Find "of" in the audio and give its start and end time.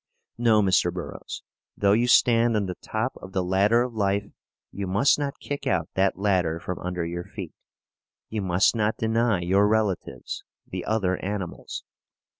3.21-3.33, 3.83-3.93